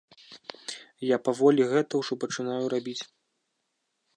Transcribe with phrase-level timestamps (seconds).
[1.07, 2.99] Я паволі гэта ўжо пачынаю рабіць.